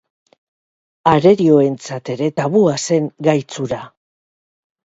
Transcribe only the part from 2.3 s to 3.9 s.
tabua zen gaitz hura.